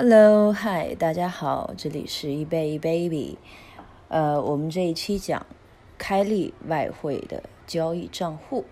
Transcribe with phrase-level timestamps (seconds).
[0.00, 3.36] Hello，嗨，大家好，这里是一杯 baby。
[4.06, 5.44] 呃，我们这一期讲
[5.98, 8.64] 开立外汇的交易账户。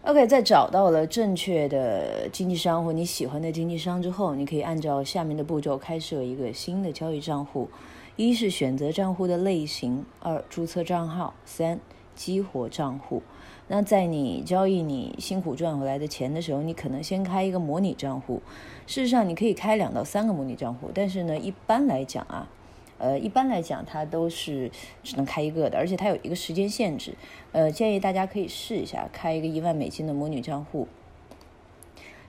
[0.00, 7.68] OK，在找到了正确的经纪商或你喜欢的经纪商之后，你可以按照下面的步骤开设一个新的交易账户：
[8.16, 11.78] 一是选择账户的类型，二注册账号，三
[12.14, 13.22] 激活账户。
[13.72, 18.42] 那在你交易你辛苦赚回来的钱的时候，你可能先开一个模拟账户。
[18.88, 22.48] 事实上，你可以开两到三个模拟账户，但是呢，一般来讲啊，
[22.98, 24.72] 呃，一般来讲它都是
[25.04, 27.14] 只能开一个的，而且它有一个时间限制。
[27.52, 30.88] 呃，建议大家可以试一下开一个一万美金的模拟账户，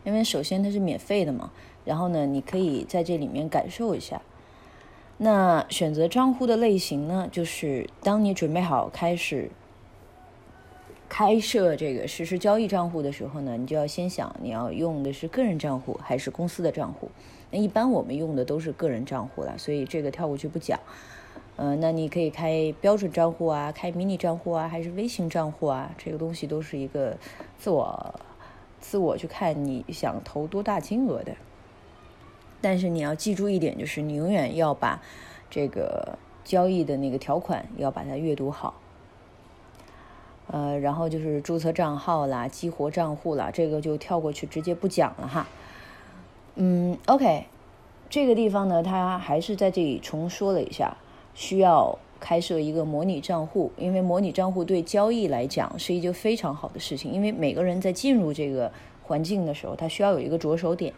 [0.03, 1.51] 因为首先它是免费的嘛，
[1.83, 4.21] 然后呢，你可以在这里面感受一下。
[5.17, 9.49] 那选择账户的类型呢，就是当你准备好开始。
[11.11, 17.11] 开设这个实时交易账户的时候呢，你就要先想你要用的是个人账户还是公司的账户。
[17.51, 20.79] 那一般我们用的都是个人账户了，所以这个跳过去不讲。
[21.57, 25.93] 嗯，那你可以开标准账户啊，开迷你账户啊，还是微型账户啊？
[25.97, 27.17] 这个东西都是一个
[27.57, 28.15] 自我
[28.79, 31.35] 自我去看你想投多大金额的。
[32.61, 35.01] 但是你要记住一点，就是你永远要把
[35.49, 38.80] 这个交易的那个条款要把它阅读好。
[40.51, 45.47] 呃，然后就是注册账号啦，激活账户啦，这个就跳过去，直接不讲了哈。
[46.55, 47.45] 嗯，OK，
[48.09, 50.97] 这个地方呢，他还是在这里重说了一下，
[51.33, 60.93] 需要开设一个模拟账户，因为模拟账户对交易来讲是一件非常好的事情，因为每个人在进入这个环境的时候，他需要有一个着手点。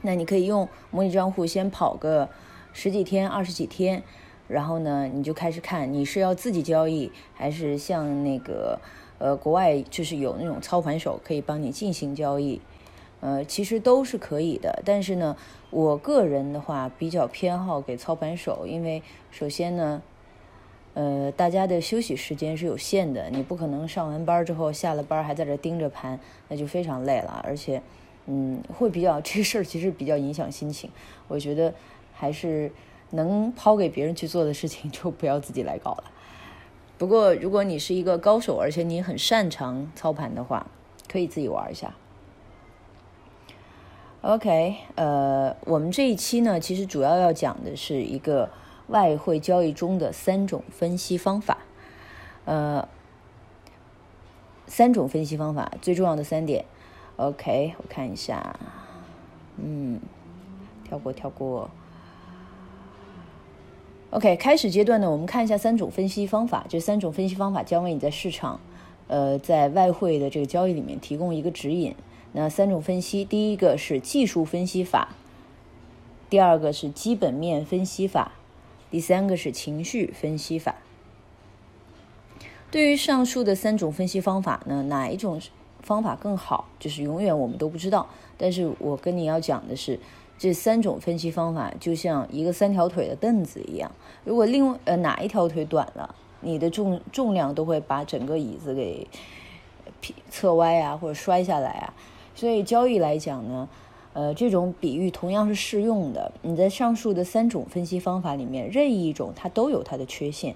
[0.00, 2.30] 那你可以用模拟账户先跑个
[2.72, 4.02] 十几天、二十几天。
[4.46, 8.78] 然后呢，你就开始看你是要自己交易，还是像那个
[9.18, 12.60] 呃国外就是有那种操盘手可以帮你进行交易，
[13.20, 14.82] 呃，其实都是可以的。
[14.84, 15.34] 但是呢，
[15.70, 20.02] 我个人的话比较偏好给操盘手，因为首先呢，
[20.92, 27.80] 呃，大家的休息时间是有限的，你不可能上完班之后下了班还在这盯着盘，那就非常累了，而且
[28.26, 30.90] 嗯会比较这事儿其实比较影响心情。
[31.28, 31.72] 我觉得
[32.12, 32.70] 还是。
[33.14, 36.04] 能抛给别人去做的事情， 就不要自己来搞了。
[36.96, 40.66] 不过，如果你是一个高手，而且你很擅长操盘的话，
[41.10, 41.94] 可以自己玩一下。
[44.22, 48.48] OK，呃，我们这一期呢，其实主要要讲的是一个
[48.86, 51.58] 外汇交易中的三种分析方法。
[52.46, 52.88] 呃，
[54.66, 56.64] 三种分析方法最重要的三点。
[57.16, 58.58] OK，我看一下，
[59.56, 60.00] 嗯，
[60.84, 61.70] 跳过，跳过。
[64.14, 66.64] OK，开始阶段呢，我们看一下三种分析方法。
[66.68, 68.60] 这三种分析方法将为你在市场，
[69.08, 71.96] 呃，在外汇的这个交易里面提供一个指引。
[72.30, 75.16] 那三种分析，第一个是技术分析法，
[76.30, 78.30] 第二个是基本面分析法，
[78.88, 80.76] 第三个是情绪分析法。
[82.70, 85.40] 对于上述的三种分析方法呢，哪一种
[85.80, 88.08] 方法更好，就是永远我们都不知道。
[88.38, 89.98] 但是我跟你要讲的是。
[90.44, 93.90] 这三种分析方法就像一个三条腿的凳子一样，
[94.24, 99.06] 如果另呃哪一条腿短了，你的重重量都会把整个椅子给
[100.28, 101.94] 侧歪啊，或者摔下来啊。
[102.34, 103.66] 所以交易来讲呢，
[104.12, 106.30] 呃，这种比喻同样是适用的。
[106.42, 110.54] 你在上述的三种分析方法里面，任意一种它都有它的缺陷。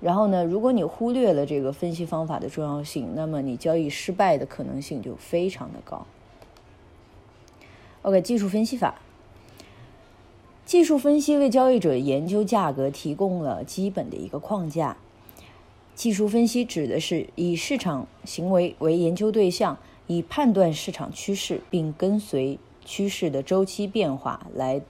[0.00, 6.06] 然后呢，如果你忽略了这个分析方法的重要性，那么你交易失败的可能性就非常的高。
[8.00, 8.94] OK，技术分析法。
[10.66, 14.96] 技术分析为交易者研究价格提供了基本的一个框架。
[15.94, 19.78] 技术分析指的是以市场行为为研究对象，
[20.08, 24.82] 以判断市场趋势并跟随趋势的周期变化来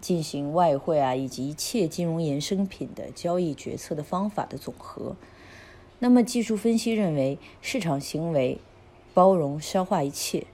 [0.00, 5.14] 进行外汇啊以及一切金融衍生品的交易决策的方法的总和。
[5.98, 8.56] 那么，技术分析认为市场行为
[9.12, 10.46] 包容消化一切。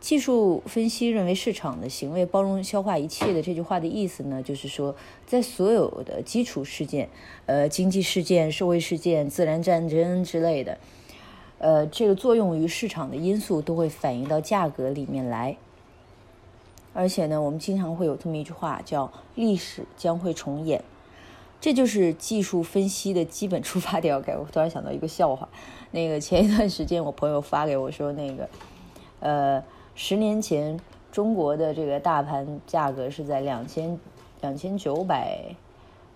[0.00, 4.94] 技术分析认为，市场的行为包容消化一切的这句话的意思呢，就是说，
[5.26, 7.08] 在所有的基础事件，
[7.46, 10.78] 呃，经济事件、社会事件、自然战争之类的，
[11.58, 15.56] 呃，这个作用于市场的因素都会反映到价格里面来。
[16.94, 20.82] 而且呢，我们经常会有这么一句话，叫“历史将会重演”，
[21.60, 24.14] 这就是技术分析的基本出发点。
[24.16, 25.48] 我突然想到一个笑话，
[25.90, 28.48] 那个前一段时间我朋友发给我说，那个，
[29.18, 29.64] 呃。
[30.00, 30.78] 十年前，
[31.10, 33.98] 中国的这个大盘价格是在两千
[34.40, 35.40] 两千九百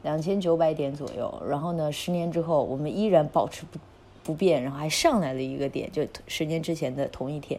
[0.05, 1.43] 两千九百点左右。
[1.49, 3.81] 然后呢，十年之后，我们依然保持不
[4.23, 7.59] 不变，然后还上来了一个点，就十年之前的同一天。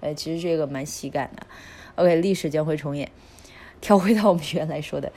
[0.00, 1.46] 呃，其实这个蛮喜感的。
[1.94, 3.10] OK，历史将会重演。
[3.80, 5.10] 跳回到我们原来说的，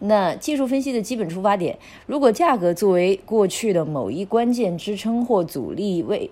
[0.00, 6.28] 那技术分析的基本出发点，如果价格作为过去的某一关键支撑或阻力位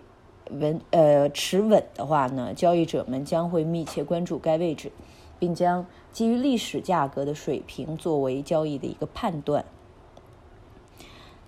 [0.53, 4.93] 稳呃持稳的话呢，交易者们将会密切关注该位置，
[5.39, 9.65] 并将基于历史价格的水平作为交易的一个判断。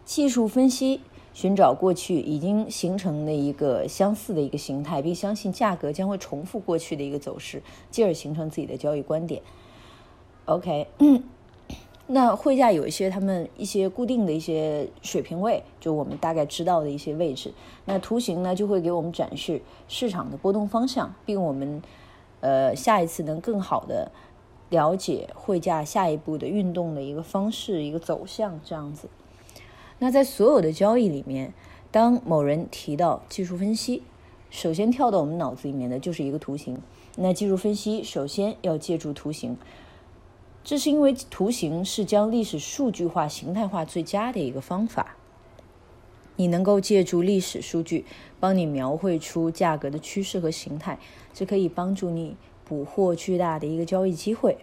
[0.05, 1.01] 技术分析。
[1.35, 9.41] 寻找过去已经形成的一个相似的一个形态，并相信价格将会重复过去的一个走势，进而形成自己的交易观点。
[10.45, 10.89] OK，
[12.09, 17.55] 那汇价有一些他们一些固定的一些水平位，就我们大概知道的一些位置。
[17.87, 21.81] 那图形呢就会给我们展示市场的波动方向，并我们
[22.41, 24.11] 呃下一次能更好的
[24.69, 29.09] 了解汇价下一步的运动的一个方式、一个走向这样子。
[29.99, 31.55] 那在所有的交易里面，
[31.91, 34.03] 当某人提到技术分析，
[34.51, 36.79] 首先跳到我们脑子里面的就是一个图形。
[37.17, 39.57] 那技术分析首先要借助图形，
[40.65, 45.17] 这是因为图形是将历史数据化、形态化最佳的一个方法。
[46.37, 48.07] 你能够借助历史数据
[48.41, 50.99] 帮你描绘出价格的趋势和形态，
[51.35, 54.57] 这可以帮助你捕获巨大的一个交易机会。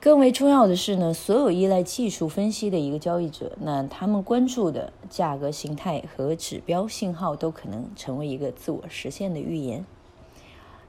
[0.00, 9.84] 更为重要的是呢，所有依赖技术分析的一个交易者，那他们关注的价格形态和指标信号都可能成为一个自我实现的预言。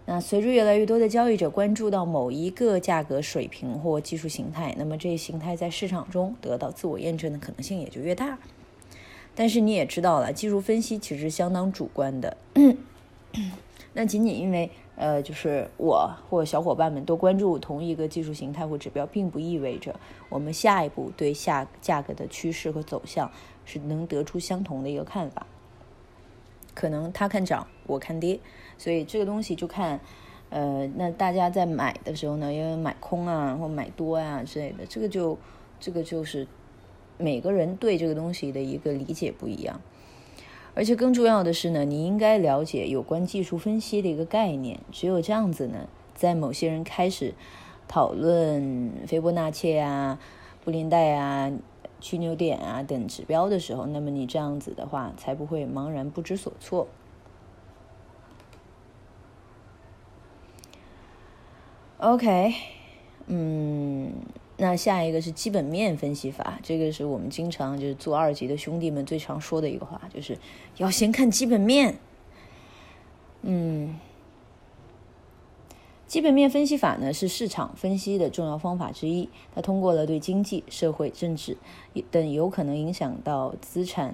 [0.05, 8.37] 那随着越来越多的交易者关注到某一个价格水平或技术形态，那么这一形态在市场中得到自我验证的可能性也就越大。
[9.35, 12.37] 但是你也知道了，技术分析其实相当主观的。
[13.93, 14.69] 那仅仅因为。
[14.95, 23.31] 呃，就是我或小伙伴们都关注同一个技术形态或指标，并不意味着我们下一步对下价格的趋势和走向
[23.65, 25.47] 是能得出相同的一个看法。
[26.75, 28.39] 可能他看涨，我看跌，
[28.77, 29.99] 所以这个东西就看，
[30.49, 35.37] 呃，那大家在买的时候呢，因为买空啊或买多啊之类的，这个就
[35.79, 36.47] 这个就是
[37.17, 39.81] 每个人对这个东西的一个理解不一样。
[40.75, 44.79] 而且更重要的是呢，你应该了解有关技术分析的一个概念。
[44.91, 47.35] 只有这样子呢，在某些人开始
[47.87, 50.17] 讨论斐波那契啊、
[50.63, 51.51] 布林带啊、
[52.01, 56.87] 曲牛点啊等指标的时候，那么你这样子的话，才不会茫然不知所措。
[62.03, 62.53] OK，
[63.27, 64.11] 嗯。
[64.57, 70.37] 那下一个是基本面分析法，这个是我们经常就是做二级的兄弟们最常说的一个话，就是
[70.77, 71.97] 要先看基本面。
[73.41, 73.97] 嗯，
[76.05, 81.57] 基本面分析法呢是市场分析的重要方法之一，它通过了对经济社会、政治
[82.11, 84.13] 等有可能影响到资产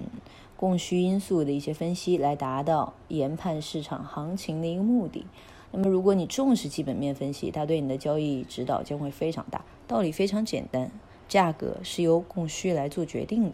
[0.56, 5.26] 供需因素的一些分析，来达到研判市场行情的一个目的。
[5.72, 9.64] 那么，如果你重视基本面分析，它对你的交易指导将会非常大。
[9.86, 10.90] 道理非常简单，
[11.28, 13.52] 价格是由供需来做决定的。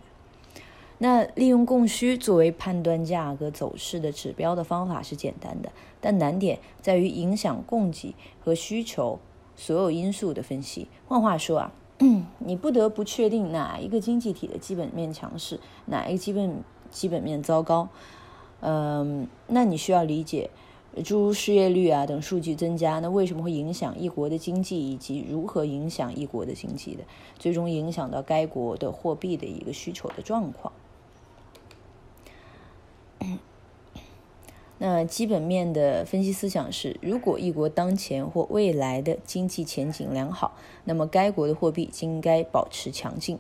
[0.98, 5.70] 那利用供需作为判断价格走势的指标的方法是简单的，
[6.00, 9.18] 但难点在于影响供给和需求
[9.54, 10.88] 所有因素的分析。
[11.06, 11.72] 换话说啊，
[12.38, 17.90] 你不得不确定哪一个经济体的基本面强势，哪一个基本基本面糟糕。
[18.60, 20.48] 嗯，那你需要理解。
[21.04, 27.04] 诸如失业率啊等数据增加，那为什么会影响一国的经济，以及如何影响一国的经济的，
[27.38, 30.72] 最终影响到该国的货币的一个需求的状况？
[34.78, 43.38] 那基本面的分析思想是：如果一国当前或未来的经济前景良好，那么该国的货币就应该保持强劲。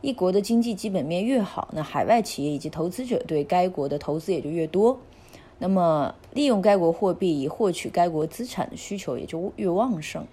[0.00, 5.00] 一国的经济基本面越好，那海外企业以及投资者对该国的投资也就越多。
[5.58, 10.24] 那么，利用该国货币以获取该国资产的需求也就越旺盛。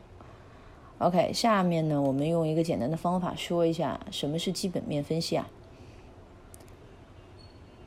[0.99, 5.49] OK，下面呢，我们用一个简单的方法说一下什么是基本面分析啊。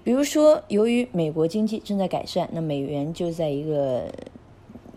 [0.04, 4.12] 比如说，由于美国经济正在改善，那美元就在一个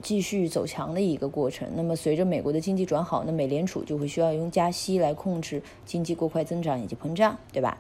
[0.02, 1.70] 继续走强的一个过程。
[1.76, 7.78] 那么，随着美国的经济转好，那美联储就会需要用加息来控制经济过快增长以及膨胀，对吧？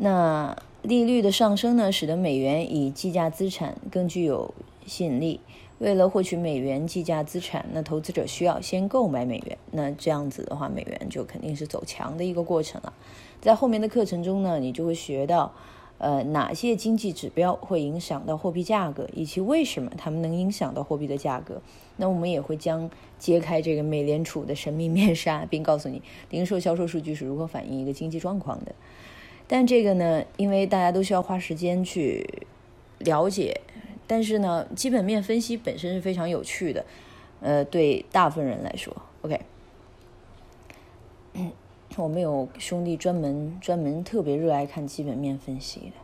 [0.00, 4.54] 那利率的上升呢，使得美元以计价资产更具有
[4.86, 5.40] 吸引力。
[5.78, 9.56] 为了获取美元计价资产，那投资者需要先购买美元。
[9.70, 12.92] 那这样子的话，美元就肯定是走强的一个过程了。
[13.40, 15.52] 在后面的课程中呢，你就会学到，
[15.98, 21.62] 呃，哪些经济指标会影响到货币价格，以及为什么它们能影响到货币的价格？
[21.96, 28.74] 那我们也会将揭开这个美联储的神秘面纱，并告诉你零售销售数据是如何反映一个经济状况的。
[29.48, 32.44] 但这个呢，因为大家都需要花时间去
[32.98, 33.60] 了解，
[34.06, 36.84] 但是呢，基本面分析本身是非常有趣的。
[37.40, 39.40] 呃，对大部分人来说，OK。
[41.96, 45.96] 我们有兄弟专门专门特别热爱看基本面分析的，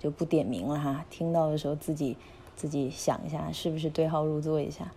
[0.00, 1.04] 就不点名了哈。
[1.08, 2.16] 听到的时候自己
[2.56, 4.90] 自己想一下，是不是对号入座一下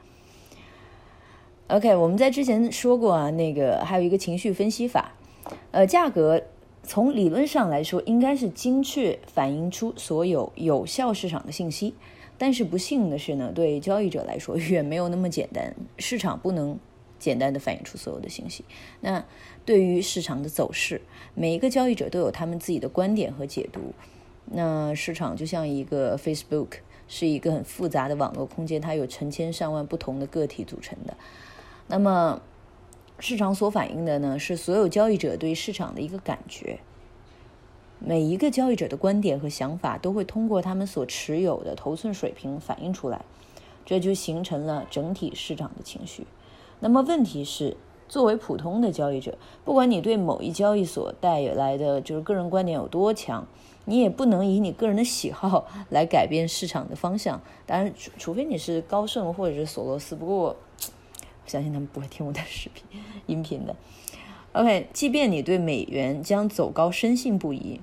[1.67, 5.11] ？OK，我们在之前说过啊，那个还有一个情绪分析法，
[5.69, 6.41] 呃，价格
[6.89, 11.93] 从理论上来说应该是精确反映出所有有效市场的信息，
[12.35, 16.79] 但是不幸的是呢，对交易者来说远没有那么简单，市场不能。
[17.19, 18.63] 简单的反映出所有的信息。
[19.01, 19.25] 那
[19.65, 21.01] 对于市场的走势，
[21.35, 23.93] 每一个交易者都有他们自己的观点和解读。
[24.45, 26.77] 那市场就像一个 Facebook，
[27.09, 31.17] 是一个很复杂的网络空间，它有成千上万不同的个体组成的。
[31.87, 32.41] 那么，
[33.19, 36.79] 市场所反映的呢，是所有交易者对市场的一个感觉。
[37.99, 43.25] 每一个交易者的观点和想法都会通过他们所持有的头寸水平反映出来，
[43.85, 46.25] 这就形成了整体市场的情绪。
[46.79, 47.75] 那么问题是，
[48.07, 53.45] 作为普通的交易者，不管你对某一交易所带来的就是个人观点有多强，
[53.83, 57.41] 你也不能以你个人的喜好来改变市场的方向。
[57.65, 60.55] 当然，除除非你是高盛或者是索罗斯，不过
[61.49, 62.85] 相信他们不会听我的视频
[63.25, 63.75] 音频的。
[64.53, 67.81] OK，即便你对美元将走高深信不疑，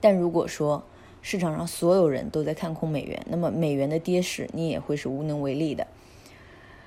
[0.00, 0.82] 但如果说
[1.22, 5.86] 市场上所有人都在看空美元，那么美元的跌势你也会是无能为力的。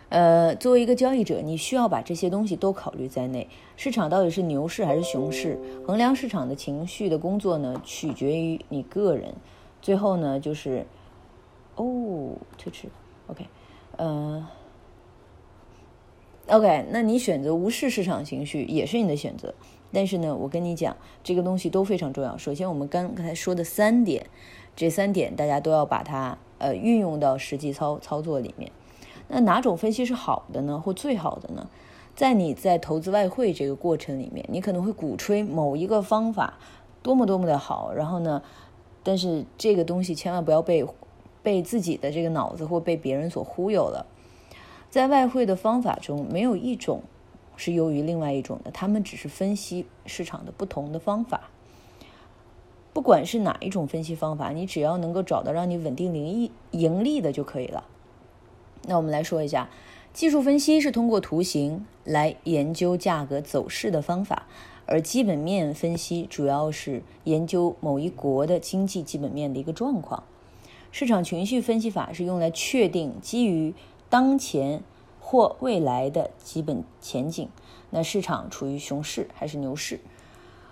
[0.10, 3.50] 呃，作为一个交易者，你需要把这些东西都考虑在内。
[3.76, 5.60] 市场到底是牛市还是熊市？
[5.86, 9.34] 衡量市场的情绪的工作呢，取决于你个人。
[9.82, 10.86] 最后呢，就是
[11.76, 12.88] 哦，推迟
[13.28, 13.46] ，OK，
[13.98, 14.48] 呃
[16.48, 19.54] ，OK，那你选择无视市场情绪也是你的选择。
[19.92, 22.38] 但是呢，我跟你讲，这个东西都非常重要。
[22.38, 24.26] 首先，我们刚刚才说的三点，
[24.76, 28.72] 这三点大家都要把它呃运用到实际操操作里面。
[29.30, 30.80] 那哪种分析是好的呢？
[30.80, 31.70] 或最好的呢？
[32.14, 36.60] 在你在投资外汇这个过程里面，你可能会鼓吹某一个方法
[37.02, 38.42] 多么多么的好，然后呢，
[39.02, 40.86] 但是这个东西千万不要被
[41.42, 44.06] 被自己的这个脑子或被别人所忽悠了。
[44.96, 47.04] 在外汇的方法中，没有一种
[47.58, 51.50] 是优于另外一种的，他们只是分析市场的不同的方法。
[52.94, 57.84] 不管是哪一种分析方法，你只要能够找到让你稳定盈利盈利的就可以了。
[58.84, 59.70] 那我们来说一下，
[60.14, 64.48] 技术分析是通过图形来研究价格走势的方法，
[64.86, 70.24] 而基本面分析主要是研究某一国的经济基本面的一个状况。
[70.94, 73.74] 市场情绪分析法是用来确定基于
[74.10, 74.84] 当前
[75.20, 77.50] 或未来的基本前景，
[77.90, 80.00] 那市场处于熊市还是牛市？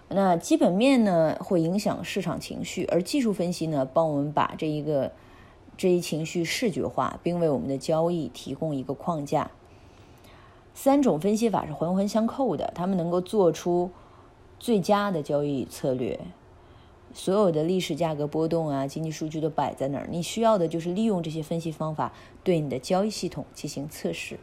[0.10, 5.12] 那基本面呢会影响市场情绪，而技术分析呢帮我们把这一个。
[5.76, 9.50] 这一情绪视觉化，并为我们的交易提供一个框架。
[10.76, 13.90] 三种分析法是环环相扣的，他们能够做出
[14.60, 16.20] 最佳的交易策略。
[17.14, 22.12] 所有的历史价格波动啊，经济数据都摆在那儿，你需要的就是利用这些分析方法
[22.44, 24.40] 对你的交易系统进行测试。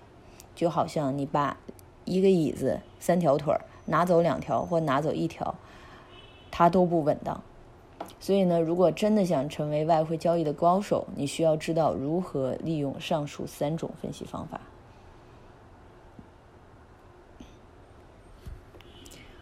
[0.55, 1.59] 就好像你把
[2.05, 5.55] 一个椅子三条腿儿拿走两条或拿走一条，
[6.51, 7.43] 它都不稳当。
[8.19, 14.61] 所以呢，如果真的想成为外汇交易的高手，你需要知道如何利用上述三种分析方法。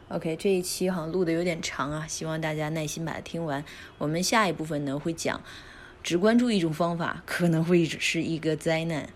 [0.09, 3.63] OK，这一期好像录的有点长啊，希望大家耐心把它听完。
[3.99, 5.41] 我们下一部分呢会讲，
[6.03, 9.11] 只关注一种方法可能会是一个灾难。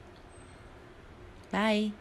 [1.51, 1.93] 拜。